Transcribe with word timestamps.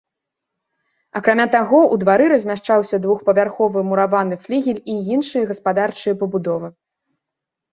Акрамя 1.19 1.45
таго, 1.55 1.81
у 1.95 1.99
двары 2.03 2.25
размяшчаўся 2.33 3.01
двухпавярховы 3.03 3.79
мураваны 3.91 4.35
флігель 4.47 4.81
і 4.95 4.97
іншыя 5.17 5.43
гаспадарчыя 5.53 6.13
пабудовы. 6.25 6.67